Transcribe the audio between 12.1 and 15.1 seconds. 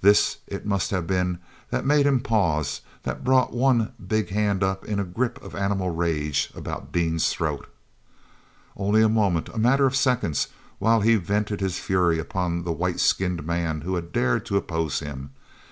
upon this white skinned man who had dared to oppose